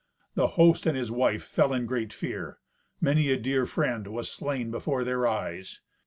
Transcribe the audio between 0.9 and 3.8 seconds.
his wife fell in great fear. Many a dear